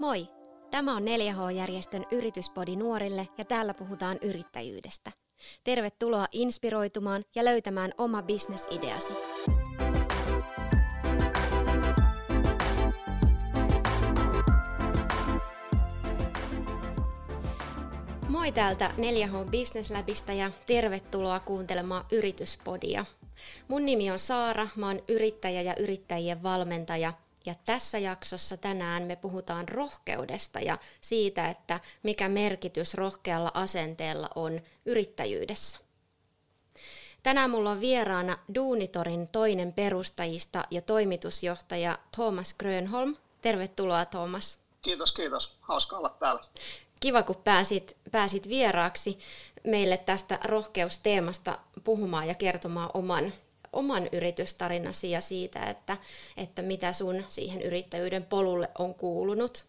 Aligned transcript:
Moi! 0.00 0.28
Tämä 0.70 0.96
on 0.96 1.02
4H-järjestön 1.02 2.04
yrityspodi 2.12 2.76
nuorille 2.76 3.28
ja 3.38 3.44
täällä 3.44 3.74
puhutaan 3.74 4.18
yrittäjyydestä. 4.22 5.12
Tervetuloa 5.64 6.26
inspiroitumaan 6.32 7.24
ja 7.34 7.44
löytämään 7.44 7.92
oma 7.98 8.22
bisnesideasi. 8.22 9.12
Moi 18.28 18.52
täältä 18.52 18.90
4H 18.96 19.50
Business 19.50 19.90
Labista 19.90 20.32
ja 20.32 20.50
tervetuloa 20.66 21.40
kuuntelemaan 21.40 22.04
Yrityspodia. 22.12 23.04
Mun 23.68 23.86
nimi 23.86 24.10
on 24.10 24.18
Saara, 24.18 24.68
mä 24.76 24.86
oon 24.86 25.02
yrittäjä 25.08 25.62
ja 25.62 25.74
yrittäjien 25.76 26.42
valmentaja 26.42 27.12
ja 27.46 27.54
tässä 27.64 27.98
jaksossa 27.98 28.56
tänään 28.56 29.02
me 29.02 29.16
puhutaan 29.16 29.68
rohkeudesta 29.68 30.60
ja 30.60 30.78
siitä, 31.00 31.48
että 31.48 31.80
mikä 32.02 32.28
merkitys 32.28 32.94
rohkealla 32.94 33.50
asenteella 33.54 34.28
on 34.34 34.60
yrittäjyydessä. 34.86 35.78
Tänään 37.22 37.50
mulla 37.50 37.70
on 37.70 37.80
vieraana 37.80 38.38
Duunitorin 38.54 39.28
toinen 39.28 39.72
perustajista 39.72 40.64
ja 40.70 40.82
toimitusjohtaja 40.82 41.98
Thomas 42.16 42.54
Grönholm. 42.54 43.16
Tervetuloa 43.42 44.04
Thomas. 44.04 44.58
Kiitos, 44.82 45.12
kiitos. 45.12 45.56
Hauska 45.60 45.96
olla 45.96 46.16
täällä. 46.18 46.42
Kiva, 47.00 47.22
kun 47.22 47.36
pääsit, 47.44 47.96
pääsit 48.12 48.48
vieraaksi 48.48 49.18
meille 49.64 49.96
tästä 49.96 50.38
rohkeusteemasta 50.44 51.58
puhumaan 51.84 52.28
ja 52.28 52.34
kertomaan 52.34 52.90
oman, 52.94 53.32
oman 53.72 54.08
yritystarinasi 54.12 55.10
ja 55.10 55.20
siitä, 55.20 55.64
että, 55.64 55.96
että 56.36 56.62
mitä 56.62 56.92
sun 56.92 57.24
siihen 57.28 57.62
yrittäjyyden 57.62 58.24
polulle 58.24 58.68
on 58.78 58.94
kuulunut. 58.94 59.64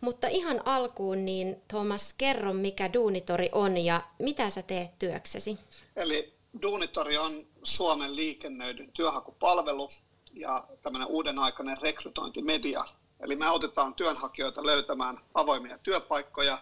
Mutta 0.00 0.28
ihan 0.28 0.60
alkuun, 0.64 1.24
niin 1.24 1.62
Thomas, 1.68 2.14
kerro 2.18 2.52
mikä 2.52 2.92
Duunitori 2.92 3.48
on 3.52 3.78
ja 3.78 4.00
mitä 4.18 4.50
sä 4.50 4.62
teet 4.62 4.98
työksesi? 4.98 5.58
Eli 5.96 6.32
Duunitori 6.62 7.18
on 7.18 7.46
Suomen 7.62 8.16
liikennöidyn 8.16 8.92
työhakupalvelu 8.92 9.90
ja 10.32 10.64
tämmöinen 10.82 11.08
uuden 11.08 11.38
aikainen 11.38 11.76
rekrytointimedia. 11.82 12.84
Eli 13.20 13.36
me 13.36 13.46
autetaan 13.46 13.94
työnhakijoita 13.94 14.66
löytämään 14.66 15.20
avoimia 15.34 15.78
työpaikkoja 15.78 16.58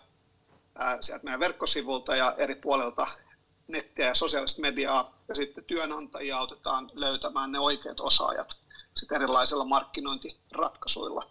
sieltä 1.00 1.24
meidän 1.24 1.40
verkkosivulta 1.40 2.16
ja 2.16 2.34
eri 2.38 2.54
puolelta 2.54 3.06
nettiä 3.68 4.06
ja 4.06 4.14
sosiaalista 4.14 4.60
mediaa. 4.60 5.18
Ja 5.28 5.34
sitten 5.34 5.64
työnantajia 5.64 6.38
autetaan 6.38 6.90
löytämään 6.94 7.52
ne 7.52 7.58
oikeat 7.58 8.00
osaajat 8.00 8.56
sitten 8.96 9.16
erilaisilla 9.16 9.64
markkinointiratkaisuilla. 9.64 11.30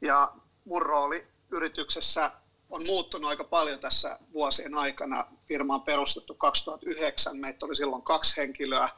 Ja 0.00 0.32
mun 0.64 0.82
rooli 0.82 1.26
yrityksessä 1.50 2.32
on 2.70 2.86
muuttunut 2.86 3.30
aika 3.30 3.44
paljon 3.44 3.78
tässä 3.78 4.18
vuosien 4.32 4.74
aikana. 4.74 5.26
Firma 5.48 5.74
on 5.74 5.82
perustettu 5.82 6.34
2009, 6.34 7.36
meitä 7.36 7.66
oli 7.66 7.76
silloin 7.76 8.02
kaksi 8.02 8.36
henkilöä, 8.36 8.88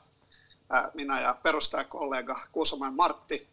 minä 0.94 1.20
ja 1.20 1.34
perustajakollega 1.42 2.46
Kuusomäen 2.52 2.94
Martti. 2.94 3.48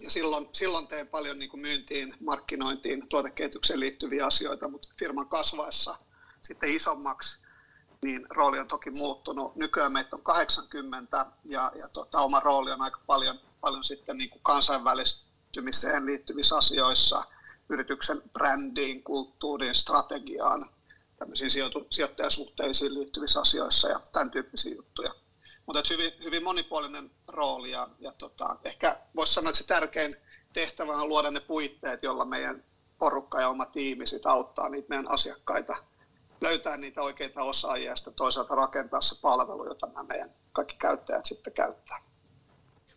Ja 0.00 0.10
silloin, 0.10 0.48
silloin 0.52 0.88
tein 0.88 1.08
paljon 1.08 1.38
niin 1.38 1.50
kuin 1.50 1.60
myyntiin, 1.60 2.14
markkinointiin, 2.20 3.08
tuotekehitykseen 3.08 3.80
liittyviä 3.80 4.26
asioita, 4.26 4.68
mutta 4.68 4.88
firman 4.98 5.28
kasvaessa 5.28 5.96
sitten 6.42 6.70
isommaksi, 6.70 7.38
niin 8.04 8.26
rooli 8.30 8.58
on 8.58 8.68
toki 8.68 8.90
muuttunut. 8.90 9.56
Nykyään 9.56 9.92
meitä 9.92 10.16
on 10.16 10.22
80 10.22 11.26
ja, 11.44 11.72
ja 11.74 11.88
tota, 11.88 12.20
oma 12.20 12.40
rooli 12.40 12.70
on 12.70 12.82
aika 12.82 13.00
paljon, 13.06 13.36
paljon 13.60 13.84
sitten 13.84 14.18
niin 14.18 14.30
kuin 14.30 14.42
kansainvälistymiseen 14.42 16.06
liittyvissä 16.06 16.56
asioissa, 16.56 17.24
yrityksen 17.68 18.22
brändiin, 18.32 19.02
kulttuuriin, 19.02 19.74
strategiaan, 19.74 20.70
tämmöisiin 21.18 21.50
sijoittajasuhteisiin 21.90 22.94
liittyvissä 22.94 23.40
asioissa 23.40 23.88
ja 23.88 24.00
tämän 24.12 24.30
tyyppisiä 24.30 24.74
juttuja. 24.74 25.14
Mutta 25.66 25.82
hyvin, 25.90 26.12
hyvin 26.24 26.44
monipuolinen 26.44 27.10
rooli 27.28 27.70
ja, 27.70 27.88
ja 27.98 28.12
tota, 28.12 28.56
ehkä 28.64 29.00
voisi 29.16 29.34
sanoa, 29.34 29.48
että 29.48 29.58
se 29.58 29.66
tärkein 29.66 30.16
tehtävä 30.52 30.92
on 30.92 31.08
luoda 31.08 31.30
ne 31.30 31.40
puitteet, 31.40 32.02
jolla 32.02 32.24
meidän 32.24 32.64
porukka 32.98 33.40
ja 33.40 33.48
oma 33.48 33.66
tiimi 33.66 34.06
sit 34.06 34.26
auttaa 34.26 34.68
niitä 34.68 34.88
meidän 34.88 35.10
asiakkaita 35.10 35.76
löytää 36.40 36.76
niitä 36.76 37.02
oikeita 37.02 37.42
osaajia 37.42 37.90
ja 37.90 37.96
sitten 37.96 38.14
toisaalta 38.14 38.54
rakentaa 38.54 39.00
se 39.00 39.20
palvelu, 39.22 39.64
jota 39.64 39.86
nämä 39.86 40.02
meidän 40.02 40.30
kaikki 40.52 40.76
käyttäjät 40.78 41.26
sitten 41.26 41.52
käyttää. 41.52 42.02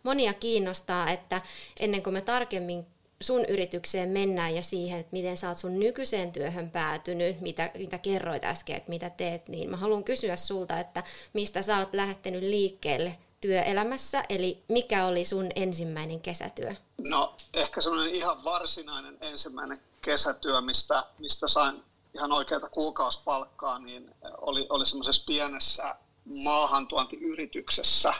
Monia 0.03 0.33
kiinnostaa, 0.33 1.09
että 1.09 1.41
ennen 1.79 2.03
kuin 2.03 2.13
me 2.13 2.21
tarkemmin 2.21 2.85
sun 3.21 3.45
yritykseen 3.45 4.09
mennään 4.09 4.55
ja 4.55 4.63
siihen, 4.63 4.99
että 4.99 5.11
miten 5.11 5.37
sä 5.37 5.49
oot 5.49 5.57
sun 5.57 5.79
nykyiseen 5.79 6.31
työhön 6.31 6.71
päätynyt, 6.71 7.41
mitä, 7.41 7.71
mitä 7.77 7.97
kerroit 7.97 8.43
äsken, 8.43 8.75
että 8.75 8.89
mitä 8.89 9.09
teet, 9.09 9.49
niin 9.49 9.69
mä 9.69 9.77
haluan 9.77 10.03
kysyä 10.03 10.35
sulta, 10.35 10.79
että 10.79 11.03
mistä 11.33 11.61
sä 11.61 11.77
oot 11.77 11.93
lähtenyt 11.93 12.43
liikkeelle 12.43 13.17
työelämässä, 13.41 14.23
eli 14.29 14.63
mikä 14.69 15.05
oli 15.05 15.25
sun 15.25 15.49
ensimmäinen 15.55 16.21
kesätyö? 16.21 16.75
No 16.97 17.35
ehkä 17.53 17.81
semmoinen 17.81 18.15
ihan 18.15 18.43
varsinainen 18.43 19.17
ensimmäinen 19.21 19.77
kesätyö, 20.01 20.61
mistä, 20.61 21.03
mistä 21.19 21.47
sain 21.47 21.83
ihan 22.15 22.31
oikeata 22.31 22.69
kuukausipalkkaa, 22.69 23.79
niin 23.79 24.15
oli, 24.37 24.65
oli 24.69 24.85
semmoisessa 24.85 25.23
pienessä 25.27 25.95
maahantuontiyrityksessä, 26.25 28.13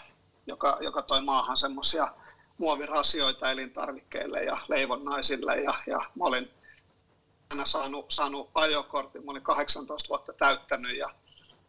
joka, 0.48 0.78
joka 0.82 1.02
toi 1.02 1.22
maahan 1.22 1.58
semmoisia 1.58 2.12
muovirasioita 2.58 3.52
elintarvikkeille 3.52 4.44
ja 4.44 4.58
leivonnaisille 4.68 5.56
ja, 5.56 5.74
ja 5.88 5.98
mä 5.98 6.26
olin 6.26 6.50
aina 7.50 7.66
saanut, 7.66 8.12
saanut 8.12 8.50
ajokortin, 8.56 9.26
mä 9.26 9.32
olin 9.32 9.44
18 9.44 10.10
vuotta 10.10 10.34
täyttänyt 10.34 10.98
ja, 10.98 11.08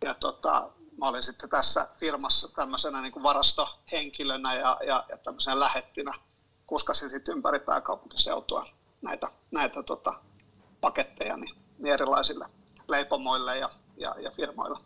ja 0.05 0.15
tota, 0.15 0.71
mä 0.99 1.09
olin 1.09 1.23
sitten 1.23 1.51
tässä 1.51 1.89
firmassa 2.01 2.49
tämmöisenä 2.55 3.01
niin 3.01 3.13
kuin 3.13 3.23
varastohenkilönä 3.23 4.55
ja, 4.55 4.79
ja, 4.87 5.05
ja 5.09 5.19
tämmöisenä 5.19 5.61
lähettinä. 5.61 6.15
Kuskasin 6.67 7.11
sitten 7.11 7.37
ympäri 7.37 7.61
pääkaupunkiseutua 7.61 8.67
näitä, 9.03 9.27
näitä 9.51 9.83
tota, 9.83 10.15
paketteja 10.81 11.37
niin, 11.37 11.62
niin 11.83 11.93
erilaisille 11.93 12.47
leipomoille 12.89 13.59
ja, 13.59 13.71
ja, 13.97 14.15
ja 14.19 14.31
firmoille. 14.31 14.79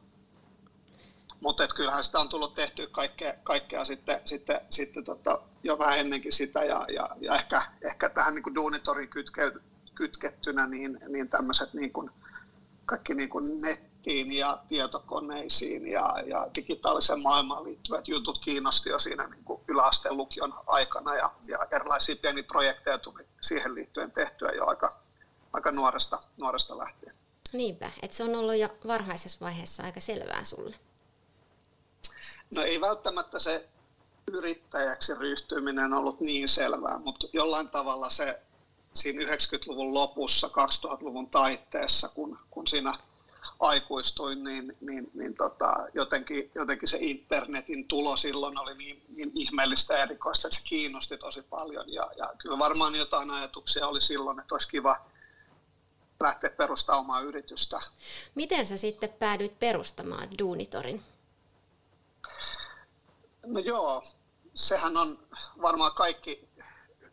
Mutta 1.41 1.69
kyllähän 1.69 2.05
sitä 2.05 2.19
on 2.19 2.29
tullut 2.29 2.55
tehty 2.55 2.87
kaikkea, 2.87 3.34
kaikkea 3.43 3.84
sitten, 3.84 4.21
sitten, 4.25 4.61
sitten 4.71 5.05
tota, 5.05 5.39
jo 5.62 5.79
vähän 5.79 5.99
ennenkin 5.99 6.33
sitä 6.33 6.65
ja, 6.65 6.87
ja, 6.95 7.09
ja 7.21 7.34
ehkä, 7.34 7.62
ehkä 7.83 8.09
tähän 8.09 8.34
niin 8.34 8.43
kuin 8.43 8.55
duunitoriin 8.55 9.09
kytke, 9.09 9.53
kytkettynä 9.95 10.67
niin, 10.67 10.99
niin 11.09 11.29
tämmöiset 11.29 11.75
niin 11.75 11.93
kaikki 12.87 13.15
niin 13.15 13.28
kuin 13.28 13.61
nettiin 13.61 14.33
ja 14.33 14.59
tietokoneisiin 14.69 15.87
ja, 15.87 16.15
ja 16.27 16.49
digitaaliseen 16.55 17.23
maailmaan 17.23 17.65
liittyvät 17.65 18.09
jutut 18.09 18.39
kiinnosti 18.39 18.91
jo 18.91 18.99
siinä 18.99 19.27
niin 19.27 19.45
kuin 19.45 19.61
yläasteen 19.69 20.17
lukion 20.17 20.55
aikana 20.67 21.15
ja, 21.15 21.31
ja 21.49 21.59
erilaisia 21.71 22.17
pieniä 22.17 22.43
projekteja 22.43 22.99
tuli 22.99 23.27
siihen 23.41 23.75
liittyen 23.75 24.13
tehtyä 24.13 24.53
jo 24.53 24.67
aika, 24.67 24.99
aika 25.53 25.73
nuoresta, 25.73 26.23
nuoresta 26.37 26.79
lähtien. 26.79 27.15
Niinpä, 27.53 27.91
että 28.03 28.17
se 28.17 28.25
on 28.25 28.34
ollut 28.34 28.57
jo 28.57 28.69
varhaisessa 28.87 29.39
vaiheessa 29.41 29.83
aika 29.83 30.01
selvää 30.01 30.45
sulle. 30.45 30.77
No 32.51 32.62
ei 32.62 32.81
välttämättä 32.81 33.39
se 33.39 33.69
yrittäjäksi 34.33 35.15
ryhtyminen 35.15 35.95
ollut 35.95 36.21
niin 36.21 36.49
selvää, 36.49 36.99
mutta 36.99 37.27
jollain 37.33 37.69
tavalla 37.69 38.11
se 38.11 38.43
siinä 38.95 39.23
90-luvun 39.23 39.95
lopussa, 39.95 40.47
2000-luvun 40.47 41.31
taitteessa, 41.31 42.09
kun, 42.09 42.39
kun 42.51 42.67
siinä 42.67 42.99
aikuistuin, 43.61 44.45
niin, 44.45 44.77
niin, 44.81 45.11
niin 45.15 45.34
tota, 45.34 45.77
jotenkin, 45.95 46.51
jotenkin 46.55 46.89
se 46.89 46.99
internetin 47.01 47.89
tulo 47.89 48.17
silloin 48.17 48.61
oli 48.61 48.75
niin, 48.75 49.03
niin 49.17 49.33
ihmeellistä 49.34 49.95
ja 49.95 50.03
erikoista, 50.03 50.49
että 50.49 50.59
se 50.59 50.65
kiinnosti 50.69 51.19
tosi 51.19 51.43
paljon. 51.43 51.93
Ja, 51.93 52.11
ja 52.17 52.33
kyllä 52.39 52.59
varmaan 52.59 52.95
jotain 52.95 53.31
ajatuksia 53.31 53.89
oli 53.89 54.01
silloin, 54.01 54.41
että 54.41 54.55
olisi 54.55 54.69
kiva 54.69 55.01
lähteä 56.21 56.51
perustamaan 56.51 57.04
omaa 57.04 57.21
yritystä. 57.21 57.80
Miten 58.34 58.66
sä 58.66 58.77
sitten 58.77 59.13
päädyit 59.18 59.59
perustamaan 59.59 60.28
Duunitorin? 60.39 61.03
No 63.47 63.60
joo, 63.60 64.04
sehän 64.54 64.97
on 64.97 65.18
varmaan 65.63 65.95
kaikki 65.95 66.48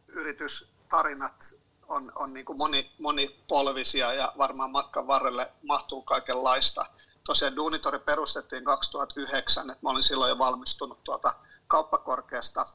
yritystarinat 0.07 1.53
on, 1.87 2.11
on 2.15 2.33
niin 2.33 2.45
kuin 2.45 2.57
moni, 2.57 2.91
monipolvisia 2.99 4.13
ja 4.13 4.33
varmaan 4.37 4.71
matkan 4.71 5.07
varrelle 5.07 5.51
mahtuu 5.63 6.01
kaikenlaista. 6.01 6.85
Tosiaan 7.25 7.55
Duunitori 7.55 7.99
perustettiin 7.99 8.63
2009, 8.63 9.69
että 9.69 9.79
mä 9.83 9.89
olin 9.89 10.03
silloin 10.03 10.29
jo 10.29 10.37
valmistunut 10.37 11.03
tuolta 11.03 11.33
kauppakorkeasta, 11.67 12.65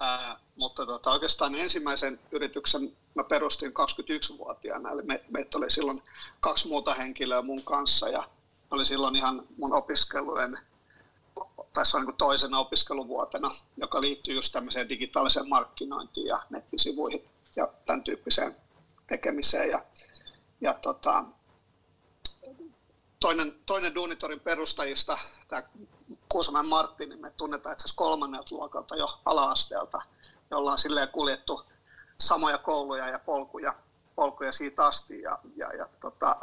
ää, 0.00 0.38
mutta 0.56 0.86
tota, 0.86 1.10
oikeastaan 1.10 1.54
ensimmäisen 1.54 2.20
yrityksen 2.32 2.96
mä 3.14 3.24
perustin 3.24 3.70
21-vuotiaana, 3.72 4.90
eli 4.90 5.02
me, 5.02 5.24
meitä 5.30 5.58
oli 5.58 5.70
silloin 5.70 6.02
kaksi 6.40 6.68
muuta 6.68 6.94
henkilöä 6.94 7.42
mun 7.42 7.64
kanssa 7.64 8.08
ja 8.08 8.28
oli 8.70 8.86
silloin 8.86 9.16
ihan 9.16 9.42
mun 9.56 9.74
opiskelujen 9.74 10.58
tässä 11.74 11.98
on 11.98 12.06
niin 12.06 12.16
toisena 12.16 12.58
opiskeluvuotena, 12.58 13.54
joka 13.76 14.00
liittyy 14.00 14.34
just 14.34 14.52
tämmöiseen 14.52 14.88
digitaaliseen 14.88 15.48
markkinointiin 15.48 16.26
ja 16.26 16.42
nettisivuihin 16.50 17.24
ja 17.56 17.68
tämän 17.86 18.04
tyyppiseen 18.04 18.56
tekemiseen. 19.06 19.70
Ja, 19.70 19.82
ja 20.60 20.74
tota, 20.74 21.24
toinen, 23.20 23.54
toinen 23.66 23.94
Duunitorin 23.94 24.40
perustajista, 24.40 25.18
tämä 25.48 25.62
Kuusamäen 26.34 26.66
Martti, 26.66 27.06
niin 27.06 27.20
me 27.20 27.30
tunnetaan 27.30 27.72
itse 27.72 27.88
kolmannelta 27.96 28.54
luokalta 28.54 28.96
jo 28.96 29.20
ala-asteelta, 29.24 30.02
jolla 30.50 30.72
on 30.72 30.78
silleen 30.78 31.08
kuljettu 31.08 31.62
samoja 32.20 32.58
kouluja 32.58 33.08
ja 33.08 33.18
polkuja, 33.18 33.74
polkuja 34.14 34.52
siitä 34.52 34.86
asti. 34.86 35.22
Ja, 35.22 35.38
ja, 35.56 35.72
ja 35.72 35.88
tota, 36.00 36.36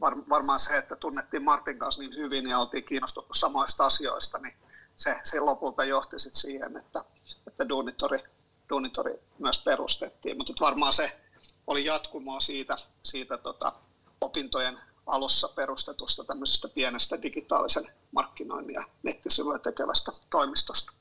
var, 0.00 0.16
varmaan 0.28 0.60
se, 0.60 0.76
että 0.76 0.96
tunnettiin 0.96 1.44
Martin 1.44 1.78
kanssa 1.78 2.02
niin 2.02 2.16
hyvin 2.16 2.48
ja 2.48 2.58
oltiin 2.58 2.84
kiinnostuttu 2.84 3.34
samoista 3.34 3.86
asioista, 3.86 4.38
niin 4.38 4.56
se, 4.96 5.20
se 5.24 5.40
lopulta 5.40 5.84
johti 5.84 6.18
sit 6.18 6.34
siihen, 6.34 6.76
että, 6.76 7.04
että 7.46 7.68
Duunitori, 7.68 8.24
Duunitori 8.70 9.20
myös 9.38 9.58
perustettiin. 9.64 10.36
Mutta 10.36 10.64
varmaan 10.64 10.92
se 10.92 11.20
oli 11.66 11.84
jatkumoa 11.84 12.40
siitä, 12.40 12.76
siitä 13.02 13.38
tota, 13.38 13.72
opintojen 14.20 14.80
alussa 15.06 15.48
perustetusta 15.48 16.24
tämmöisestä 16.24 16.68
pienestä 16.68 17.22
digitaalisen 17.22 17.90
markkinoinnin 18.12 18.74
ja 18.74 18.84
nettisivuja 19.02 19.58
tekevästä 19.58 20.12
toimistosta. 20.30 20.92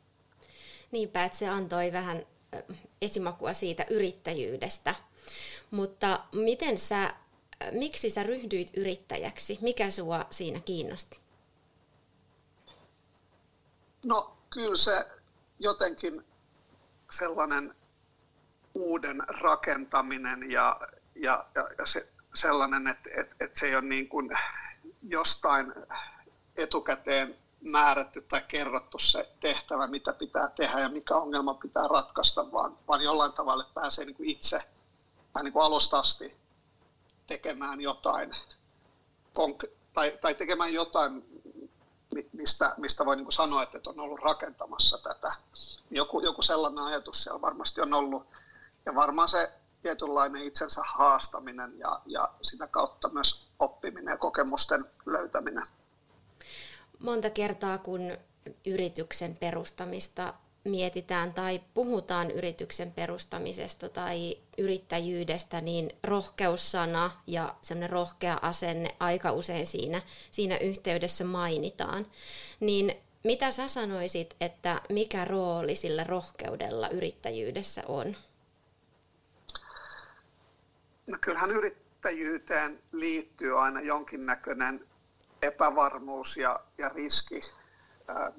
Niinpä, 0.92 1.24
että 1.24 1.38
se 1.38 1.50
antoi 1.50 1.92
vähän 1.92 2.26
esimakua 3.02 3.54
siitä 3.54 3.86
yrittäjyydestä. 3.90 4.96
Mutta 5.72 6.20
miten 6.32 6.78
sä, 6.78 7.16
miksi 7.72 8.10
sä 8.10 8.24
ryhdyit 8.24 8.72
yrittäjäksi? 8.78 9.60
Mikä 9.62 9.90
sua 9.90 10.26
siinä 10.32 10.60
kiinnosti? 10.60 11.20
No 14.06 14.38
kyllä 14.50 14.76
se 14.78 15.06
jotenkin 15.60 16.26
sellainen 17.12 17.76
uuden 18.74 19.24
rakentaminen 19.28 20.52
ja, 20.52 20.80
ja, 21.16 21.46
ja, 21.56 21.70
ja 21.78 21.86
se, 21.86 22.13
sellainen, 22.36 22.88
että, 22.88 23.10
että, 23.22 23.36
että 23.40 23.60
se 23.60 23.68
ei 23.68 23.76
ole 23.76 23.86
niin 23.86 24.10
kuin 24.10 24.30
jostain 25.08 25.74
etukäteen 26.56 27.36
määrätty 27.62 28.22
tai 28.22 28.42
kerrottu 28.48 29.00
se 29.00 29.30
tehtävä, 29.40 29.88
mitä 29.88 30.14
pitää 30.14 30.50
tehdä 30.50 30.80
ja 30.80 30.90
mikä 30.90 31.16
ongelma 31.16 31.54
pitää 31.54 31.88
ratkaista, 31.88 32.52
vaan, 32.52 32.78
vaan 32.88 33.02
jollain 33.02 33.34
tavalla 33.34 33.70
pääsee 33.74 34.06
niin 34.06 34.16
kuin 34.16 34.30
itse 34.30 34.62
tai 35.34 35.44
niin 35.44 35.54
kuin 35.54 35.64
alusta 35.64 36.00
asti 36.00 36.38
tekemään 37.28 37.82
jotain, 37.82 38.36
tai, 39.94 40.18
tai 40.22 40.36
tekemään 40.36 40.74
jotain, 40.74 41.26
mistä, 42.34 42.74
mistä 42.78 43.06
voi 43.06 43.16
niin 43.16 43.26
kuin 43.26 43.34
sanoa, 43.34 43.64
että 43.64 43.90
on 43.90 44.00
ollut 44.00 44.20
rakentamassa 44.20 44.98
tätä. 44.98 45.32
Joku, 45.92 46.20
joku 46.20 46.42
sellainen 46.42 46.84
ajatus 46.84 47.24
siellä 47.24 47.42
varmasti 47.42 47.82
on 47.82 47.94
ollut. 47.94 48.28
Ja 48.86 48.96
varmaan 48.96 49.30
se 49.30 49.52
tietynlainen 49.84 50.44
itsensä 50.44 50.82
haastaminen 50.86 51.80
ja, 51.80 52.02
ja 52.06 52.30
sitä 52.42 52.68
kautta 52.68 53.10
myös 53.10 53.48
oppiminen 53.60 54.12
ja 54.12 54.18
kokemusten 54.18 54.86
löytäminen. 55.06 55.64
Monta 57.00 57.30
kertaa, 57.30 57.78
kun 57.78 58.18
yrityksen 58.66 59.38
perustamista 59.40 60.34
mietitään 60.64 61.34
tai 61.34 61.62
puhutaan 61.74 62.32
yrityksen 62.32 62.92
perustamisesta 62.92 63.90
tai 63.90 64.38
yrittäjyydestä, 64.58 65.62
niin 65.62 65.92
rohkeussana 66.04 67.12
ja 67.28 67.56
semmoinen 67.62 67.90
rohkea 67.90 68.40
asenne 68.42 68.96
aika 69.00 69.32
usein 69.32 69.68
siinä, 69.68 70.02
siinä 70.32 70.58
yhteydessä 70.58 71.24
mainitaan. 71.24 72.08
Niin 72.60 72.96
mitä 73.24 73.52
sä 73.52 73.68
sanoisit, 73.68 74.36
että 74.42 74.82
mikä 74.90 75.26
rooli 75.26 75.76
sillä 75.76 76.04
rohkeudella 76.04 76.90
yrittäjyydessä 76.90 77.84
on? 77.88 78.16
No 81.08 81.18
kyllähän 81.22 81.52
yrittäjyyteen 81.52 82.80
liittyy 82.92 83.62
aina 83.62 83.82
jonkinnäköinen 83.82 84.88
epävarmuus 85.42 86.38
ja, 86.38 86.60
ja 86.78 86.90
riski. 86.90 87.42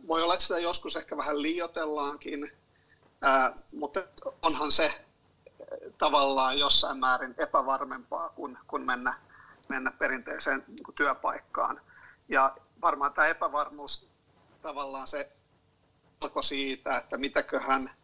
Voi 0.07 0.23
olla, 0.23 0.35
että 0.35 0.47
sitä 0.47 0.59
joskus 0.59 0.97
ehkä 0.97 1.17
vähän 1.17 1.43
liiotellaankin, 1.43 2.53
mutta 3.75 4.03
onhan 4.43 4.73
se 4.73 5.05
tavallaan 5.99 6.59
jossain 6.59 6.99
määrin 6.99 7.35
epävarmempaa 7.39 8.29
kuin, 8.29 8.59
kuin 8.67 8.87
mennä, 8.87 9.15
mennä 9.69 9.91
perinteiseen 9.91 10.65
niin 10.69 10.95
työpaikkaan. 10.95 11.81
Ja 12.29 12.57
varmaan 12.83 13.13
tämä 13.13 13.29
epävarmuus 13.29 14.09
tavallaan 14.63 15.07
se 15.07 15.33
alkoi 16.21 16.45
siitä, 16.45 16.97
että 16.97 17.17
mitäköhän– 17.17 17.91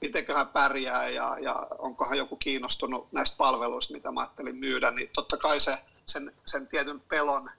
mitenköhän 0.00 0.48
pärjää 0.48 1.08
ja, 1.08 1.36
ja 1.40 1.66
onkohan 1.78 2.18
joku 2.18 2.36
kiinnostunut 2.36 3.12
näistä 3.12 3.36
palveluista, 3.36 3.92
mitä 3.94 4.12
mä 4.12 4.20
ajattelin 4.20 4.56
myydä, 4.56 4.90
niin 4.90 5.10
totta 5.14 5.36
kai 5.36 5.60
se, 5.60 5.78
sen, 6.06 6.32
sen 6.46 6.68
tietyn 6.68 7.00
pelon 7.00 7.50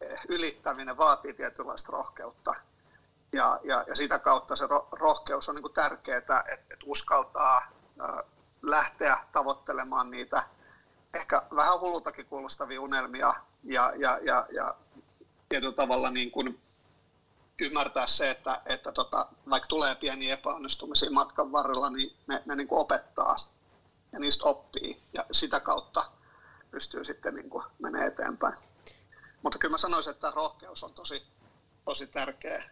eh, 0.00 0.20
ylittäminen 0.28 0.96
vaatii 0.96 1.34
tietynlaista 1.34 1.92
rohkeutta. 1.92 2.54
Ja, 3.32 3.60
ja, 3.64 3.84
ja 3.88 3.96
sitä 3.96 4.18
kautta 4.18 4.56
se 4.56 4.64
rohkeus 4.92 5.48
on 5.48 5.54
niin 5.54 5.72
tärkeää, 5.74 6.18
että, 6.18 6.44
että 6.48 6.76
uskaltaa 6.84 7.62
lähteä 8.62 9.18
tavoittelemaan 9.32 10.10
niitä 10.10 10.44
ehkä 11.14 11.42
vähän 11.56 11.80
hullutakin 11.80 12.26
kuulostavia 12.26 12.80
unelmia 12.80 13.34
ja, 13.64 13.92
ja, 13.96 14.18
ja, 14.22 14.46
ja 14.52 14.74
tietyllä 15.48 15.74
tavalla 15.74 16.10
niin 16.10 16.30
kuin 16.30 16.60
ymmärtää 17.60 18.06
se, 18.06 18.30
että, 18.30 18.60
että 18.66 18.92
tota, 18.92 19.26
vaikka 19.50 19.66
tulee 19.66 19.94
pieniä 19.94 20.34
epäonnistumisia 20.34 21.10
matkan 21.10 21.52
varrella, 21.52 21.90
niin 21.90 22.16
ne, 22.26 22.42
ne 22.46 22.54
niin 22.54 22.68
kuin 22.68 22.80
opettaa 22.80 23.36
ja 24.12 24.18
niistä 24.18 24.44
oppii 24.44 25.02
ja 25.12 25.24
sitä 25.32 25.60
kautta 25.60 26.10
pystyy 26.70 27.04
sitten 27.04 27.34
niin 27.34 27.50
kuin 27.50 27.64
menee 27.78 28.06
eteenpäin. 28.06 28.58
Mutta 29.42 29.58
kyllä 29.58 29.72
mä 29.72 29.78
sanoisin, 29.78 30.10
että 30.10 30.30
rohkeus 30.30 30.84
on 30.84 30.94
tosi, 30.94 31.22
tosi 31.84 32.06
tärkeä, 32.06 32.70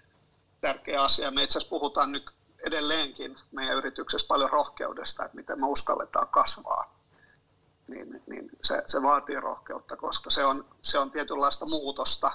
tärkeä 0.61 1.03
asia. 1.03 1.31
Me 1.31 1.43
itse 1.43 1.59
asiassa 1.59 1.71
puhutaan 1.71 2.13
nyt 2.13 2.31
edelleenkin 2.67 3.39
meidän 3.53 3.77
yrityksessä 3.77 4.27
paljon 4.29 4.51
rohkeudesta, 4.51 5.25
että 5.25 5.37
miten 5.37 5.61
me 5.61 5.67
uskalletaan 5.67 6.29
kasvaa. 6.29 6.97
Niin, 7.89 8.23
niin 8.27 8.51
se, 8.63 8.83
se 8.87 9.03
vaatii 9.03 9.41
rohkeutta, 9.41 9.97
koska 9.97 10.31
se 10.31 10.45
on, 10.45 10.65
se 10.83 10.99
on 10.99 11.11
tietynlaista 11.11 11.67
muutosta 11.67 12.31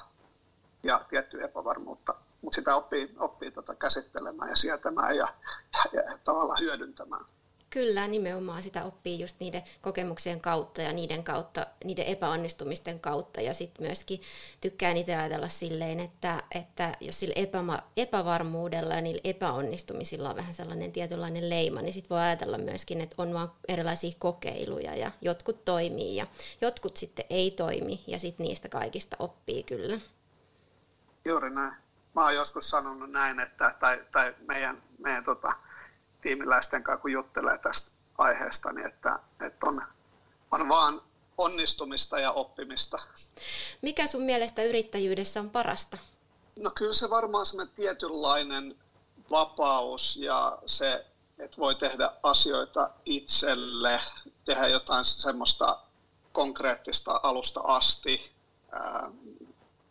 ja 0.84 1.06
tiettyä 1.10 1.46
epävarmuutta 1.46 2.16
mutta 2.42 2.56
sitä 2.56 2.76
oppii, 2.76 3.16
oppii 3.20 3.52
tota 3.52 3.76
käsittelemään 3.76 4.50
ja 4.50 4.56
sietämään 4.56 5.18
ja, 5.18 5.28
ja, 5.94 6.02
ja 6.02 6.18
tavallaan 6.24 6.60
hyödyntämään. 6.60 7.26
Kyllä, 7.74 8.08
nimenomaan 8.08 8.64
sitä 8.64 8.84
oppii 8.84 9.20
just 9.20 9.36
niiden 9.40 9.64
kokemuksien 9.82 10.42
kautta 10.42 10.82
ja 10.82 10.94
niiden 10.94 11.24
kautta, 11.24 11.68
niiden 11.84 12.06
epäonnistumisten 12.06 13.00
kautta. 13.00 13.42
Ja 13.42 13.54
sitten 13.54 13.88
myöskin 13.88 14.22
tykkään 14.62 14.98
itse 14.98 15.16
ajatella 15.16 15.48
silleen, 15.48 16.00
että, 16.00 16.44
että 16.56 16.98
jos 17.02 17.20
sillä 17.20 17.34
epäma, 17.36 17.80
epävarmuudella 17.98 18.94
ja 18.94 19.02
niillä 19.02 19.22
epäonnistumisilla 19.24 20.30
on 20.30 20.36
vähän 20.36 20.54
sellainen 20.54 20.92
tietynlainen 20.92 21.50
leima, 21.50 21.82
niin 21.82 21.94
sitten 21.94 22.10
voi 22.10 22.20
ajatella 22.20 22.58
myöskin, 22.58 23.02
että 23.02 23.16
on 23.18 23.34
vaan 23.34 23.52
erilaisia 23.68 24.12
kokeiluja 24.20 24.96
ja 24.96 25.12
jotkut 25.22 25.66
toimii 25.66 26.16
ja 26.16 26.28
jotkut 26.62 26.98
sitten 26.98 27.26
ei 27.30 27.52
toimi 27.52 28.04
ja 28.08 28.20
sitten 28.20 28.46
niistä 28.46 28.70
kaikista 28.70 29.16
oppii 29.20 29.64
kyllä. 29.64 30.00
Juuri 31.26 31.50
näin 31.56 31.74
mä 32.16 32.24
oon 32.24 32.36
joskus 32.36 32.70
sanonut 32.70 33.12
näin, 33.12 33.40
että, 33.40 33.76
tai, 33.80 34.06
tai 34.12 34.36
meidän, 34.48 34.84
meidän 34.98 35.24
tota, 35.24 35.54
tiimiläisten 36.22 36.84
kanssa, 36.84 37.02
kun 37.02 37.12
juttelee 37.12 37.58
tästä 37.58 37.92
aiheesta, 38.18 38.72
niin 38.74 38.88
että, 38.88 39.20
että 39.42 39.66
on, 39.66 39.82
on 40.52 40.70
vaan 40.70 41.02
onnistumista 41.38 42.20
ja 42.20 42.32
oppimista. 42.32 42.98
Mikä 43.82 44.08
sun 44.08 44.22
mielestä 44.22 44.64
yrittäjyydessä 44.64 45.40
on 45.40 45.50
parasta? 45.50 45.98
No 46.60 46.72
kyllä 46.76 46.94
se 46.94 47.10
varmaan 47.10 47.46
semmoinen 47.46 47.76
tietynlainen 47.76 48.76
vapaus 49.32 50.18
ja 50.18 50.58
se, 50.66 51.06
että 51.40 51.58
voi 51.58 51.76
tehdä 51.76 52.12
asioita 52.24 52.90
itselle, 53.06 54.02
tehdä 54.46 54.68
jotain 54.68 55.06
semmoista 55.06 55.80
konkreettista 56.32 57.20
alusta 57.24 57.62
asti. 57.64 58.32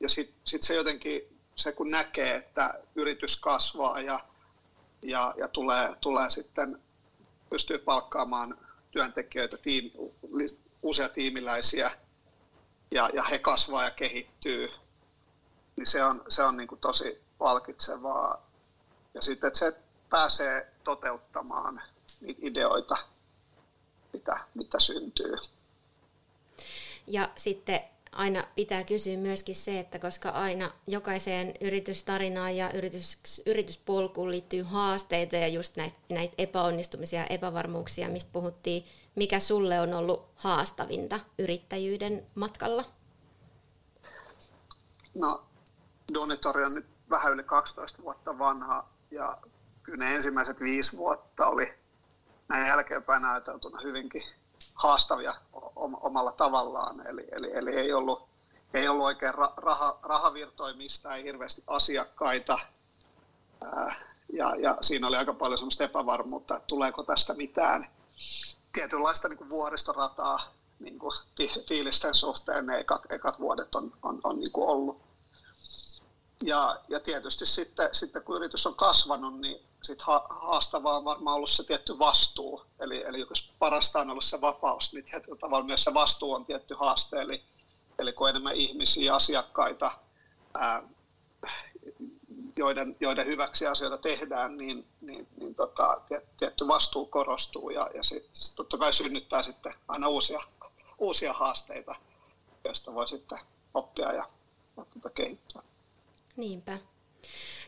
Ja 0.01 0.09
sitten 0.09 0.37
sit 0.45 0.63
se 0.63 0.75
jotenkin 0.75 1.30
se 1.61 1.73
kun 1.73 1.91
näkee, 1.91 2.37
että 2.37 2.75
yritys 2.95 3.41
kasvaa 3.41 4.01
ja, 4.01 4.21
ja, 5.03 5.35
ja 5.37 5.49
tulee, 5.49 5.97
tulee 6.01 6.31
sitten, 6.31 6.83
pystyy 7.51 7.79
palkkaamaan 7.79 8.59
työntekijöitä, 8.91 9.57
tiim, 9.57 9.91
uusia 10.83 11.09
tiimiläisiä 11.09 11.91
ja, 12.91 13.11
ja 13.13 13.23
he 13.23 13.39
kasvaa 13.39 13.85
ja 13.85 13.91
kehittyy, 13.91 14.69
niin 15.77 15.87
se 15.87 16.05
on, 16.05 16.25
se 16.29 16.43
on 16.43 16.57
niin 16.57 16.69
kuin 16.69 16.81
tosi 16.81 17.23
palkitsevaa. 17.39 18.47
Ja 19.15 19.23
sitten, 19.23 19.49
että 19.49 19.59
se 19.59 19.77
pääsee 20.11 20.73
toteuttamaan 20.85 21.83
niitä 22.21 22.41
ideoita, 22.45 22.97
mitä, 24.13 24.41
mitä 24.55 24.81
syntyy. 24.81 25.37
Ja 27.07 27.29
sitten 27.37 27.81
aina 28.13 28.45
pitää 28.55 28.85
kysyä 28.85 29.17
myöskin 29.17 29.55
se, 29.55 29.79
että 29.79 29.99
koska 29.99 30.29
aina 30.29 30.71
jokaiseen 30.87 31.55
yritystarinaan 31.61 32.57
ja 32.57 32.71
yritys, 32.73 33.43
yrityspolkuun 33.47 34.31
liittyy 34.31 34.63
haasteita 34.63 35.37
ja 35.37 35.49
just 35.49 35.77
näitä, 35.77 35.97
näitä 36.09 36.35
epäonnistumisia 36.39 37.21
ja 37.21 37.27
epävarmuuksia, 37.27 38.09
mistä 38.09 38.31
puhuttiin, 38.33 38.85
mikä 39.17 39.39
sulle 39.39 39.81
on 39.81 39.95
ollut 39.95 40.29
haastavinta 40.37 41.21
yrittäjyyden 41.39 42.27
matkalla? 42.35 42.85
No, 45.15 45.43
Donitori 46.15 46.65
on 46.65 46.75
nyt 46.75 46.87
vähän 47.11 47.33
yli 47.33 47.45
12 47.45 48.03
vuotta 48.03 48.39
vanha 48.39 48.89
ja 49.11 49.39
kyllä 49.83 50.05
ne 50.05 50.15
ensimmäiset 50.15 50.61
viisi 50.61 50.97
vuotta 50.97 51.47
oli 51.47 51.75
näin 52.49 52.67
jälkeenpäin 52.67 53.25
ajateltuna 53.25 53.81
hyvinkin 53.83 54.23
haastavia 54.81 55.35
omalla 55.77 56.33
tavallaan. 56.33 57.07
Eli, 57.07 57.29
eli, 57.33 57.51
eli 57.55 57.71
ei, 57.71 57.93
ollut, 57.93 58.29
ei 58.75 58.89
ollut 58.89 59.05
oikein 59.05 59.35
raha, 59.57 59.99
rahavirtoimista, 60.03 61.15
ei 61.15 61.25
hirveästi 61.25 61.63
asiakkaita. 61.67 62.59
ja, 64.33 64.57
ja 64.57 64.77
siinä 64.81 65.07
oli 65.07 65.17
aika 65.17 65.35
paljon 65.35 65.59
sellaista 65.59 65.85
epävarmuutta, 65.85 66.57
että 66.57 66.67
tuleeko 66.67 67.03
tästä 67.03 67.35
mitään 67.35 67.87
tietynlaista 68.73 69.29
niin 69.29 69.39
kuin 69.39 69.51
vuoristorataa 69.51 70.53
niin 70.79 70.99
kuin 70.99 71.13
fiilisten 71.69 72.15
suhteen 72.15 72.67
ne 72.67 72.79
ekat, 72.79 73.03
ekat 73.13 73.41
vuodet 73.41 73.75
on, 73.75 73.93
on, 74.03 74.21
on 74.25 74.41
niin 74.41 74.53
kuin 74.53 74.69
ollut. 74.69 75.01
Ja, 76.45 76.81
ja 76.89 77.01
tietysti 77.01 77.47
sitten, 77.47 77.89
sitten 77.93 78.23
kun 78.23 78.37
yritys 78.37 78.67
on 78.67 78.75
kasvanut, 78.75 79.41
niin 79.41 79.61
sit 79.83 80.03
haastavaa 80.29 80.97
on 80.97 81.05
varmaan 81.05 81.37
ollut 81.37 81.51
se 81.51 81.67
tietty 81.67 81.99
vastuu. 81.99 82.63
Eli, 82.79 83.03
eli 83.03 83.21
jos 83.21 83.53
parasta 83.59 84.01
on 84.01 84.11
ollut 84.11 84.25
se 84.25 84.41
vapaus, 84.41 84.93
niin 84.93 85.05
tietyllä 85.05 85.39
tavalla 85.39 85.67
myös 85.67 85.85
se 85.85 85.95
vastuu 85.95 86.33
on 86.33 86.45
tietty 86.45 86.75
haaste. 86.75 87.21
Eli, 87.21 87.43
eli 87.99 88.13
kun 88.13 88.29
enemmän 88.29 88.55
ihmisiä, 88.57 89.15
asiakkaita, 89.15 89.91
ää, 90.59 90.83
joiden, 92.57 92.97
joiden 93.01 93.27
hyväksi 93.27 93.67
asioita 93.67 93.99
tehdään, 93.99 94.57
niin, 94.57 94.87
niin, 95.01 95.29
niin 95.37 95.55
tota, 95.55 96.01
tietty 96.39 96.69
vastuu 96.69 97.07
korostuu 97.07 97.71
ja, 97.71 97.91
ja 97.95 98.03
se 98.03 98.25
totta 98.57 98.79
kai 98.79 98.93
synnyttää 98.93 99.43
sitten 99.43 99.75
aina 99.89 100.09
uusia, 100.09 100.41
uusia 100.99 101.33
haasteita, 101.33 101.95
joista 102.65 102.95
voi 102.95 103.09
sitten 103.09 103.39
oppia 103.75 104.13
ja, 104.13 104.29
ja 104.77 104.85
tota, 104.95 105.11
kehittää. 105.11 105.63
Niinpä. 106.41 106.79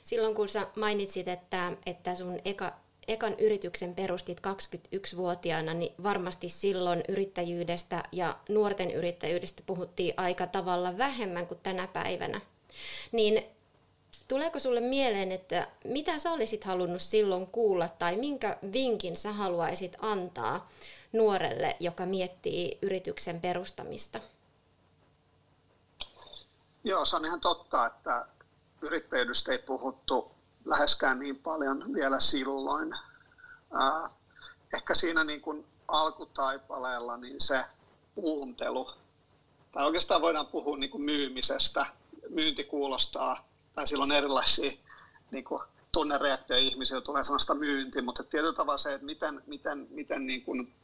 Silloin 0.03 0.35
kun 0.35 0.49
sä 0.49 0.67
mainitsit, 0.77 1.29
että, 1.29 1.73
että 1.87 2.15
sun 2.15 2.41
eka, 2.45 2.73
ekan 3.09 3.35
yrityksen 3.39 3.95
perustit 3.95 4.41
21-vuotiaana, 4.41 5.75
niin 5.75 5.95
varmasti 6.03 6.49
silloin 6.49 7.05
yrittäjyydestä 7.09 8.03
ja 8.13 8.37
nuorten 8.49 8.91
yrittäjyydestä 8.91 9.63
puhuttiin 9.67 10.15
aika 10.17 10.47
tavalla 10.47 10.99
vähemmän 10.99 11.47
kuin 11.47 11.61
tänä 11.63 11.87
päivänä. 11.87 12.41
Niin 13.13 13.45
tuleeko 14.29 14.59
sulle 14.59 14.81
mieleen, 14.81 15.33
että 15.33 15.69
mitä 15.85 16.19
sä 16.19 16.33
olisit 16.33 16.65
halunnut 16.65 17.03
silloin 17.03 17.47
kuulla 17.47 17.89
tai 17.89 18.17
minkä 18.17 18.59
vinkin 18.73 19.17
sä 19.17 19.33
haluaisit 19.33 19.97
antaa 20.01 20.71
nuorelle, 21.13 21.77
joka 21.81 22.07
miettii 22.07 22.79
yrityksen 22.83 23.41
perustamista? 23.41 24.21
Joo, 26.85 27.05
se 27.05 27.17
on 27.17 27.25
ihan 27.25 27.41
totta, 27.41 27.87
että 27.87 28.27
yrittäjyydestä 28.83 29.53
ei 29.53 29.59
puhuttu 29.59 30.31
läheskään 30.65 31.19
niin 31.19 31.39
paljon 31.39 31.95
vielä 31.95 32.21
silloin. 32.21 32.95
ehkä 34.77 34.95
siinä 34.95 35.25
niin 35.25 35.41
kuin 35.41 35.67
alkutaipaleella 35.89 37.17
niin 37.17 37.41
se 37.41 37.65
kuuntelu, 38.15 38.91
tai 39.73 39.87
oikeastaan 39.87 40.23
voidaan 40.23 40.47
puhua 40.47 40.77
niin 40.77 40.91
kuin 40.91 41.05
myymisestä. 41.05 41.87
Myynti 42.29 42.65
kuulostaa, 42.65 43.49
tai 43.75 43.87
silloin 43.87 44.13
erilaisia 44.13 44.73
niin 45.31 45.45
kuin 45.45 45.63
tunnereaktioja 45.93 46.63
ihmisiä 46.63 47.01
tulee 47.01 47.23
sellaista 47.23 47.55
myyntiä, 47.55 48.03
mutta 48.03 48.23
tietyllä 48.25 48.53
tavalla 48.53 48.79
se, 48.79 48.95
että 48.95 49.07
miten, 49.07 49.43
miten, 49.47 49.87
miten, 49.91 50.27
niin 50.27 50.43
kuin, 50.43 50.75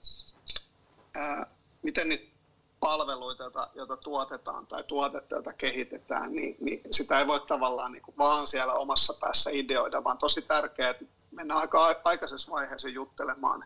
ää, 1.14 1.46
miten 1.82 2.08
niitä 2.08 2.37
palveluita, 2.80 3.42
joita, 3.42 3.70
joita 3.74 3.96
tuotetaan 3.96 4.66
tai 4.66 4.84
tuotetta, 4.84 5.34
jota 5.34 5.52
kehitetään, 5.52 6.32
niin, 6.32 6.56
niin 6.60 6.80
sitä 6.90 7.18
ei 7.18 7.26
voi 7.26 7.40
tavallaan 7.40 7.92
niin 7.92 8.02
kuin 8.02 8.18
vaan 8.18 8.46
siellä 8.46 8.72
omassa 8.72 9.14
päässä 9.20 9.50
ideoida, 9.50 10.04
vaan 10.04 10.18
tosi 10.18 10.42
tärkeää, 10.42 10.90
että 10.90 11.04
mennään 11.30 11.60
aika 11.60 11.96
aikaisessa 12.04 12.52
vaiheessa 12.52 12.88
juttelemaan 12.88 13.64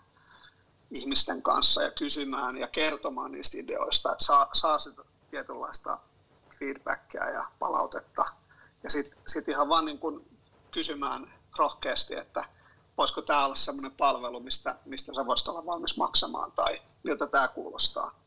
ihmisten 0.91 1.43
kanssa 1.43 1.83
ja 1.83 1.91
kysymään 1.91 2.59
ja 2.59 2.69
kertomaan 2.69 3.33
niistä 3.33 3.59
ideoista, 3.59 4.13
että 4.13 4.25
saa, 4.25 4.49
saa 4.53 4.79
sitä 4.79 5.03
tietynlaista 5.31 5.99
feedbackia 6.59 7.31
ja 7.31 7.45
palautetta. 7.59 8.25
Ja 8.83 8.91
sitten 8.91 9.19
sit 9.27 9.49
ihan 9.49 9.69
vaan 9.69 9.85
niin 9.85 9.99
kuin 9.99 10.39
kysymään 10.71 11.35
rohkeasti, 11.59 12.15
että 12.15 12.45
voisiko 12.99 13.23
tämä 13.23 13.45
olla 13.45 13.55
sellainen 13.55 13.93
palvelu, 13.93 14.41
mistä, 14.41 14.77
mistä 14.85 15.15
sä 15.15 15.27
voisit 15.27 15.49
olla 15.49 15.67
valmis 15.67 15.97
maksamaan 15.97 16.53
tai 16.53 16.83
miltä 17.03 17.27
tämä 17.27 17.49
kuulostaa 17.49 18.22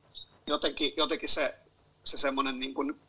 jotenkin, 0.48 0.94
jotenkin 0.98 1.30
se, 1.30 1.56
se 2.04 2.18
semmoinen 2.18 2.60
niin 2.60 2.74
kuin 2.74 3.02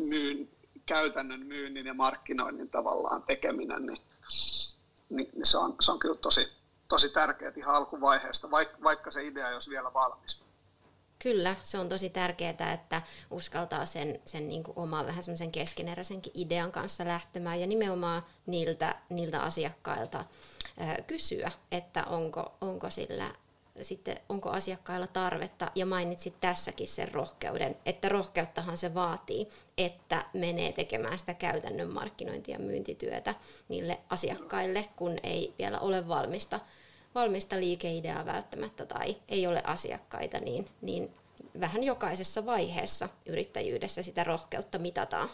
myyn, 0.00 0.48
käytännön 0.86 1.46
myynnin 1.46 1.86
ja 1.86 1.94
markkinoinnin 1.94 2.70
tavallaan 2.70 3.22
tekeminen, 3.22 3.86
niin, 3.86 4.00
niin, 5.10 5.30
niin 5.32 5.46
se, 5.46 5.58
on, 5.58 5.76
se 5.80 5.92
on 5.92 5.98
kyllä 5.98 6.16
tosi, 6.16 6.48
tosi 6.88 7.08
tärkeää 7.08 7.52
ihan 7.56 7.74
alkuvaiheesta, 7.74 8.50
vaikka, 8.50 8.78
vaikka 8.82 9.10
se 9.10 9.26
idea 9.26 9.48
olisi 9.48 9.70
vielä 9.70 9.94
valmis. 9.94 10.42
Kyllä, 11.22 11.56
se 11.62 11.78
on 11.78 11.88
tosi 11.88 12.10
tärkeää, 12.10 12.72
että 12.72 13.02
uskaltaa 13.30 13.86
sen, 13.86 14.20
sen 14.24 14.48
niin 14.48 14.62
kuin 14.62 14.78
oman 14.78 15.06
vähän 15.06 15.22
semmoisen 15.22 15.52
keskeneräisenkin 15.52 16.32
idean 16.34 16.72
kanssa 16.72 17.04
lähtemään 17.04 17.60
ja 17.60 17.66
nimenomaan 17.66 18.22
niiltä, 18.46 18.96
niiltä 19.10 19.42
asiakkailta 19.42 20.24
kysyä, 21.06 21.50
että 21.72 22.04
onko, 22.04 22.54
onko 22.60 22.90
sillä 22.90 23.34
sitten 23.80 24.20
onko 24.28 24.50
asiakkailla 24.50 25.06
tarvetta, 25.06 25.70
ja 25.74 25.86
mainitsit 25.86 26.40
tässäkin 26.40 26.88
sen 26.88 27.12
rohkeuden, 27.12 27.76
että 27.86 28.08
rohkeuttahan 28.08 28.76
se 28.76 28.94
vaatii, 28.94 29.48
että 29.78 30.24
menee 30.34 30.72
tekemään 30.72 31.18
sitä 31.18 31.34
käytännön 31.34 31.94
markkinointia 31.94 32.56
ja 32.56 32.64
myyntityötä 32.64 33.34
niille 33.68 34.00
asiakkaille, 34.10 34.88
kun 34.96 35.18
ei 35.22 35.54
vielä 35.58 35.80
ole 35.80 36.08
valmista, 36.08 36.60
valmista 37.14 37.56
liikeideaa 37.56 38.26
välttämättä 38.26 38.86
tai 38.86 39.16
ei 39.28 39.46
ole 39.46 39.62
asiakkaita, 39.66 40.38
niin, 40.38 40.68
niin 40.80 41.14
vähän 41.60 41.82
jokaisessa 41.82 42.46
vaiheessa 42.46 43.08
yrittäjyydessä 43.26 44.02
sitä 44.02 44.24
rohkeutta 44.24 44.78
mitataan. 44.78 45.30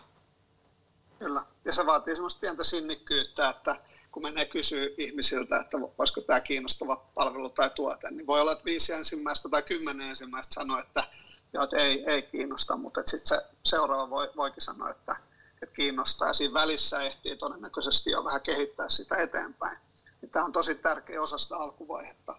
Kyllä, 1.19 1.43
ja 1.65 1.73
se 1.73 1.87
vaatii 1.87 2.15
semmoista 2.15 2.41
pientä 2.41 2.65
sinnikkyyttä, 2.65 3.49
että 3.49 3.77
kun 4.19 4.31
menee 4.31 4.45
kysyä 4.45 4.89
ihmisiltä, 4.99 5.61
että 5.61 5.81
voisiko 5.81 6.21
tämä 6.21 6.41
kiinnostava 6.41 6.97
palvelu 7.15 7.51
tai 7.51 7.71
tuote, 7.71 8.11
niin 8.11 8.27
voi 8.27 8.41
olla, 8.41 8.53
että 8.53 8.65
viisi 8.65 8.93
ensimmäistä 8.93 9.49
tai 9.49 9.63
kymmenen 9.63 10.09
ensimmäistä 10.09 10.55
sanoo, 10.55 10.79
että, 10.79 11.05
joo, 11.53 11.65
että 11.65 11.77
ei, 11.77 12.05
ei 12.07 12.23
kiinnosta, 12.23 12.77
mutta 12.77 13.03
sitten 13.07 13.39
se 13.39 13.45
seuraava 13.65 14.11
voi, 14.11 14.31
voikin 14.37 14.63
sanoa, 14.63 14.91
että, 14.91 15.17
että 15.63 15.75
kiinnostaa. 15.75 16.29
Ja 16.29 16.33
siinä 16.33 16.55
välissä 16.55 17.03
ehtii 17.03 17.37
todennäköisesti 17.37 18.11
jo 18.11 18.25
vähän 18.25 18.41
kehittää 18.41 18.89
sitä 18.89 19.17
eteenpäin. 19.17 19.79
Niin 20.23 20.31
tämä 20.31 20.45
on 20.45 20.53
tosi 20.53 20.75
tärkeä 20.75 21.23
osa 21.23 21.39
sitä 21.39 21.57
alkuvaihetta. 21.57 22.35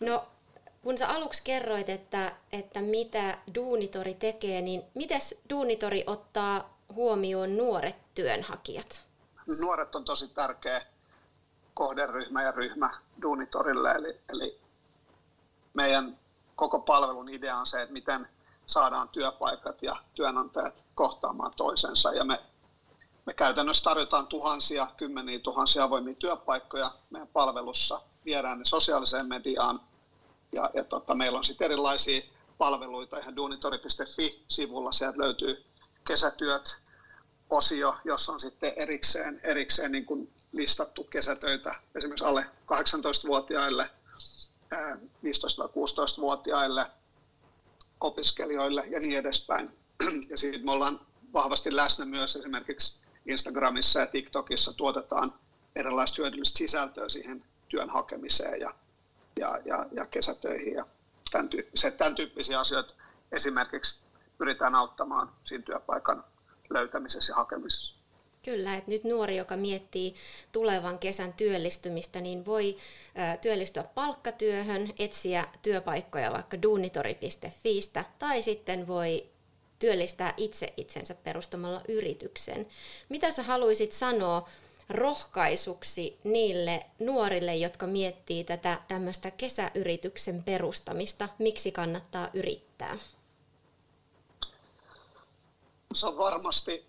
No, 0.00 0.26
kun 0.82 0.98
sä 0.98 1.08
aluksi 1.08 1.42
kerroit, 1.44 1.88
että, 1.88 2.32
että 2.52 2.80
mitä 2.80 3.38
Duunitori 3.54 4.14
tekee, 4.14 4.60
niin 4.62 4.82
miten 4.94 5.20
Duunitori 5.50 6.04
ottaa 6.06 6.78
huomioon 6.94 7.56
nuoret 7.56 7.96
työnhakijat? 8.14 9.09
Nuoret 9.58 9.94
on 9.94 10.04
tosi 10.04 10.28
tärkeä 10.28 10.86
kohderyhmä 11.74 12.42
ja 12.42 12.52
ryhmä 12.52 12.90
Duunitorille, 13.22 13.90
eli, 13.90 14.20
eli 14.28 14.60
meidän 15.74 16.18
koko 16.56 16.78
palvelun 16.78 17.28
idea 17.28 17.56
on 17.56 17.66
se, 17.66 17.82
että 17.82 17.92
miten 17.92 18.28
saadaan 18.66 19.08
työpaikat 19.08 19.82
ja 19.82 19.96
työnantajat 20.14 20.74
kohtaamaan 20.94 21.52
toisensa. 21.56 22.12
Ja 22.12 22.24
me, 22.24 22.40
me 23.26 23.34
käytännössä 23.34 23.84
tarjotaan 23.84 24.26
tuhansia, 24.26 24.86
kymmeniä 24.96 25.38
tuhansia 25.38 25.84
avoimia 25.84 26.14
työpaikkoja 26.14 26.92
meidän 27.10 27.28
palvelussa, 27.28 28.00
viedään 28.24 28.58
ne 28.58 28.64
sosiaaliseen 28.64 29.26
mediaan 29.26 29.80
ja, 30.52 30.70
ja 30.74 30.84
tota, 30.84 31.14
meillä 31.14 31.38
on 31.38 31.44
sitten 31.44 31.64
erilaisia 31.64 32.22
palveluita 32.58 33.18
ihan 33.18 33.36
duunitori.fi-sivulla, 33.36 34.92
sieltä 34.92 35.18
löytyy 35.18 35.64
kesätyöt, 36.06 36.76
osio, 37.50 37.96
jossa 38.04 38.32
on 38.32 38.40
sitten 38.40 38.72
erikseen, 38.76 39.40
erikseen 39.42 39.92
niin 39.92 40.06
kuin 40.06 40.32
listattu 40.52 41.04
kesätöitä 41.04 41.74
esimerkiksi 41.94 42.24
alle 42.24 42.46
18-vuotiaille, 42.72 43.90
15-16-vuotiaille, 45.24 46.86
opiskelijoille 48.00 48.84
ja 48.86 49.00
niin 49.00 49.18
edespäin. 49.18 49.76
Ja 50.28 50.36
sitten 50.36 50.64
me 50.64 50.72
ollaan 50.72 51.00
vahvasti 51.32 51.76
läsnä 51.76 52.04
myös 52.04 52.36
esimerkiksi 52.36 53.00
Instagramissa 53.26 54.00
ja 54.00 54.06
TikTokissa 54.06 54.72
tuotetaan 54.72 55.32
erilaista 55.76 56.22
hyödyllistä 56.22 56.58
sisältöä 56.58 57.08
siihen 57.08 57.44
työn 57.68 57.90
hakemiseen 57.90 58.60
ja, 58.60 58.74
ja, 59.38 59.58
ja, 59.64 59.86
ja 59.92 60.06
kesätöihin 60.06 60.74
ja 60.74 60.86
tämän, 61.30 61.48
tyyppisiä, 61.48 61.90
tämän 61.90 62.14
tyyppisiä 62.14 62.60
asioita. 62.60 62.94
Esimerkiksi 63.32 64.00
pyritään 64.38 64.74
auttamaan 64.74 65.32
siinä 65.44 65.64
työpaikan 65.64 66.24
löytämisessä 66.70 67.32
ja 67.32 67.36
hakemisessa. 67.36 67.94
Kyllä, 68.44 68.76
että 68.76 68.90
nyt 68.90 69.04
nuori, 69.04 69.36
joka 69.36 69.56
miettii 69.56 70.14
tulevan 70.52 70.98
kesän 70.98 71.32
työllistymistä, 71.32 72.20
niin 72.20 72.46
voi 72.46 72.76
työllistyä 73.40 73.84
palkkatyöhön, 73.94 74.92
etsiä 74.98 75.48
työpaikkoja 75.62 76.32
vaikka 76.32 76.62
duunitori.fiistä 76.62 78.04
tai 78.18 78.42
sitten 78.42 78.86
voi 78.86 79.26
työllistää 79.78 80.34
itse 80.36 80.72
itsensä 80.76 81.14
perustamalla 81.14 81.80
yrityksen. 81.88 82.66
Mitä 83.08 83.30
sä 83.30 83.42
haluaisit 83.42 83.92
sanoa 83.92 84.48
rohkaisuksi 84.90 86.18
niille 86.24 86.86
nuorille, 86.98 87.56
jotka 87.56 87.86
miettii 87.86 88.44
tätä 88.44 88.78
tämmöistä 88.88 89.30
kesäyrityksen 89.30 90.42
perustamista? 90.42 91.28
Miksi 91.38 91.72
kannattaa 91.72 92.30
yrittää? 92.34 92.98
Se 95.94 96.06
on 96.06 96.18
varmasti 96.18 96.86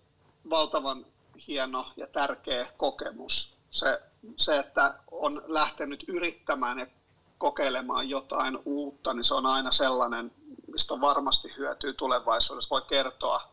valtavan 0.50 1.06
hieno 1.48 1.92
ja 1.96 2.06
tärkeä 2.06 2.66
kokemus. 2.76 3.56
Se, 3.70 4.02
se, 4.36 4.58
että 4.58 4.94
on 5.10 5.42
lähtenyt 5.46 6.04
yrittämään 6.08 6.78
ja 6.78 6.86
kokeilemaan 7.38 8.08
jotain 8.08 8.58
uutta, 8.64 9.14
niin 9.14 9.24
se 9.24 9.34
on 9.34 9.46
aina 9.46 9.70
sellainen, 9.70 10.32
mistä 10.72 11.00
varmasti 11.00 11.54
hyötyä 11.56 11.92
tulevaisuudessa. 11.92 12.70
Voi 12.70 12.82
kertoa 12.82 13.52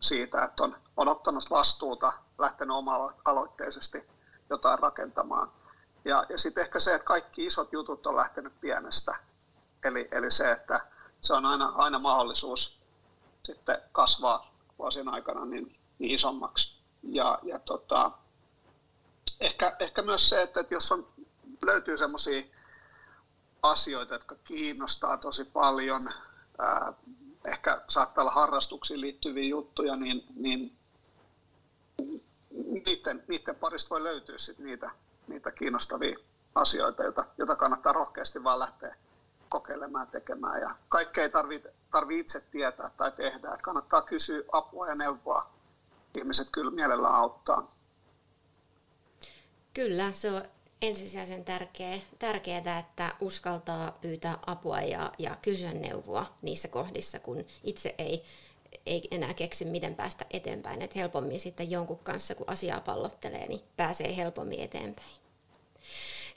siitä, 0.00 0.44
että 0.44 0.62
on, 0.62 0.76
on 0.96 1.08
ottanut 1.08 1.50
vastuuta, 1.50 2.12
lähtenyt 2.38 2.76
oma-aloitteisesti 2.76 4.08
jotain 4.50 4.78
rakentamaan. 4.78 5.50
Ja, 6.04 6.26
ja 6.28 6.38
sitten 6.38 6.64
ehkä 6.64 6.80
se, 6.80 6.94
että 6.94 7.04
kaikki 7.04 7.46
isot 7.46 7.72
jutut 7.72 8.06
on 8.06 8.16
lähtenyt 8.16 8.60
pienestä. 8.60 9.16
Eli, 9.84 10.08
eli 10.10 10.30
se, 10.30 10.50
että 10.50 10.80
se 11.20 11.34
on 11.34 11.46
aina, 11.46 11.72
aina 11.76 11.98
mahdollisuus 11.98 12.80
sitten 13.42 13.78
kasvaa 13.92 14.51
vuosien 14.82 15.08
aikana 15.08 15.44
niin, 15.44 15.76
niin 15.98 16.14
isommaksi. 16.14 16.82
Ja, 17.02 17.38
ja 17.42 17.58
tota, 17.58 18.10
ehkä, 19.40 19.76
ehkä 19.80 20.02
myös 20.02 20.28
se, 20.28 20.42
että, 20.42 20.60
että 20.60 20.74
jos 20.74 20.92
on, 20.92 21.06
löytyy 21.66 21.98
sellaisia 21.98 22.42
asioita, 23.62 24.14
jotka 24.14 24.36
kiinnostaa 24.44 25.16
tosi 25.16 25.44
paljon, 25.44 26.08
ää, 26.58 26.92
ehkä 27.44 27.82
saattaa 27.88 28.22
olla 28.22 28.32
harrastuksiin 28.32 29.00
liittyviä 29.00 29.48
juttuja, 29.48 29.96
niin, 29.96 30.24
niin 30.34 30.76
niiden, 32.50 33.24
niiden 33.28 33.56
parista 33.56 33.90
voi 33.90 34.02
löytyä 34.02 34.38
sit 34.38 34.58
niitä, 34.58 34.90
niitä 35.26 35.50
kiinnostavia 35.50 36.18
asioita, 36.54 37.02
joita, 37.02 37.24
joita 37.38 37.56
kannattaa 37.56 37.92
rohkeasti 37.92 38.44
vaan 38.44 38.58
lähteä 38.58 38.96
kokeilemaan 39.52 40.06
tekemään. 40.06 40.60
Ja 40.60 40.74
kaikkea 40.88 41.24
ei 41.24 41.30
tarvitse 41.30 41.72
tarvi 41.90 42.18
itse 42.18 42.40
tietää 42.40 42.90
tai 42.96 43.12
tehdä. 43.12 43.48
Että 43.48 43.62
kannattaa 43.62 44.02
kysyä 44.02 44.42
apua 44.52 44.88
ja 44.88 44.94
neuvoa. 44.94 45.50
Ihmiset 46.18 46.48
kyllä 46.52 46.70
mielellään 46.70 47.14
auttaa. 47.14 47.70
Kyllä, 49.74 50.12
se 50.12 50.30
on 50.30 50.42
ensisijaisen 50.82 51.44
tärkeä, 51.44 52.00
tärkeää, 52.18 52.78
että 52.78 53.14
uskaltaa 53.20 53.98
pyytää 54.00 54.38
apua 54.46 54.80
ja, 54.80 55.12
ja 55.18 55.36
kysyä 55.42 55.72
neuvoa 55.72 56.34
niissä 56.42 56.68
kohdissa, 56.68 57.18
kun 57.18 57.44
itse 57.64 57.94
ei, 57.98 58.24
ei 58.86 59.08
enää 59.10 59.34
keksy, 59.34 59.64
miten 59.64 59.94
päästä 59.94 60.26
eteenpäin. 60.30 60.82
Et 60.82 60.96
helpommin 60.96 61.40
sitten 61.40 61.70
jonkun 61.70 61.98
kanssa, 61.98 62.34
kun 62.34 62.48
asiaa 62.48 62.80
pallottelee, 62.80 63.46
niin 63.46 63.62
pääsee 63.76 64.16
helpommin 64.16 64.60
eteenpäin. 64.60 65.22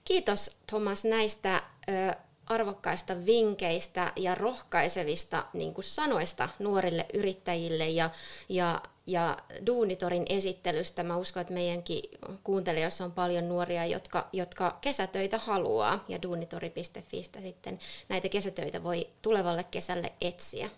Kiitos 0.05 0.57
Thomas 0.67 1.05
näistä 1.05 1.63
ö, 1.89 2.15
arvokkaista 2.47 3.25
vinkkeistä 3.25 4.13
ja 4.15 4.35
rohkaisevista 4.35 5.45
niin 5.53 5.73
kuin 5.73 5.85
sanoista 5.85 6.49
nuorille 6.59 7.05
yrittäjille 7.13 7.89
ja, 7.89 8.09
ja, 8.49 8.81
ja 9.07 9.37
Duunitorin 9.65 10.25
esittelystä. 10.29 11.03
Mä 11.03 11.17
uskon, 11.17 11.41
että 11.41 11.53
meidänkin 11.53 12.03
kuuntelijoissa 12.43 13.05
on 13.05 13.11
paljon 13.11 13.49
nuoria, 13.49 13.85
jotka, 13.85 14.27
jotka 14.33 14.77
kesätöitä 14.81 15.37
haluaa 15.37 16.05
ja 16.07 16.21
duunitori.fistä 16.21 17.41
sitten 17.41 17.79
näitä 18.09 18.29
kesätöitä 18.29 18.83
voi 18.83 19.09
tulevalle 19.21 19.63
kesälle 19.63 20.13
etsiä. 20.21 20.69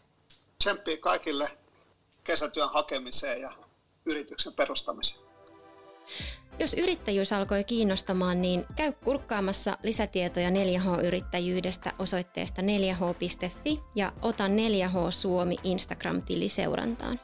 Tsemppiä 0.60 0.98
kaikille 0.98 1.50
kesätyön 2.24 2.70
hakemiseen 2.70 3.42
ja 3.42 3.52
yrityksen 4.06 4.54
perustamiseen. 4.54 5.28
Jos 6.60 6.74
yrittäjyys 6.74 7.34
alkoi 7.34 7.64
kiinnostamaan, 7.64 8.42
niin 8.42 8.66
käy 8.76 8.94
kurkkaamassa 9.04 9.78
lisätietoja 9.84 10.50
4H-yrittäjyydestä 10.50 11.92
osoitteesta 12.00 12.62
4h.fi 12.62 13.80
ja 13.96 14.12
ota 14.22 14.48
4H 14.48 15.12
Suomi 15.12 15.56
Instagram-tili 15.64 16.50
seurantaan. 16.50 17.20